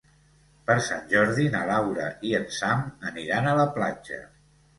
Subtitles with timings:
[0.69, 4.21] Per Sant Jordi na Laura i en Sam aniran a la platja.